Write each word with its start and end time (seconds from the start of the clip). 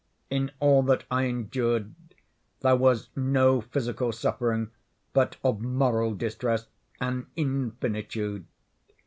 In 0.31 0.49
all 0.59 0.81
that 0.85 1.03
I 1.11 1.25
endured 1.25 1.93
there 2.61 2.75
was 2.75 3.09
no 3.15 3.61
physical 3.61 4.11
suffering 4.11 4.71
but 5.13 5.37
of 5.43 5.61
moral 5.61 6.15
distress 6.15 6.65
an 6.99 7.27
infinitude. 7.35 8.47